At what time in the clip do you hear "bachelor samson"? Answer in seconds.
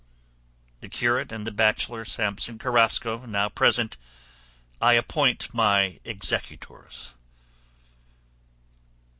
1.51-2.57